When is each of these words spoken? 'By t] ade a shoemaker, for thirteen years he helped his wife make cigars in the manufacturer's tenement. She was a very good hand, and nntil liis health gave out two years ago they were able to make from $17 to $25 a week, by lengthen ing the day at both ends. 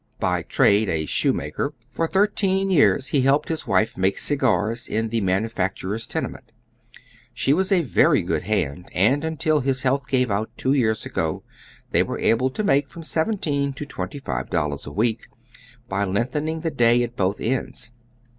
'By 0.19 0.41
t] 0.41 0.63
ade 0.63 0.89
a 0.89 1.05
shoemaker, 1.05 1.75
for 1.91 2.07
thirteen 2.07 2.71
years 2.71 3.09
he 3.09 3.21
helped 3.21 3.49
his 3.49 3.67
wife 3.67 3.95
make 3.95 4.17
cigars 4.17 4.87
in 4.87 5.09
the 5.09 5.21
manufacturer's 5.21 6.07
tenement. 6.07 6.51
She 7.35 7.53
was 7.53 7.71
a 7.71 7.83
very 7.83 8.23
good 8.23 8.41
hand, 8.41 8.89
and 8.95 9.21
nntil 9.21 9.63
liis 9.63 9.83
health 9.83 10.07
gave 10.07 10.31
out 10.31 10.49
two 10.57 10.73
years 10.73 11.05
ago 11.05 11.43
they 11.91 12.01
were 12.01 12.17
able 12.17 12.49
to 12.49 12.63
make 12.63 12.87
from 12.87 13.03
$17 13.03 13.75
to 13.75 13.85
$25 13.85 14.87
a 14.87 14.91
week, 14.91 15.27
by 15.87 16.03
lengthen 16.03 16.47
ing 16.47 16.61
the 16.61 16.71
day 16.71 17.03
at 17.03 17.15
both 17.15 17.39
ends. 17.39 17.91